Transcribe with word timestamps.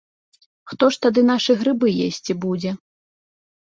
Хто 0.71 0.89
ж 0.95 1.03
тады 1.03 1.25
нашы 1.31 1.59
грыбы 1.61 1.87
есці 2.09 2.41
будзе? 2.49 2.71